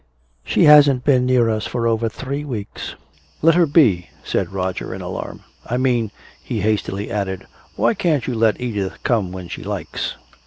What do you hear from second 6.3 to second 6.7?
he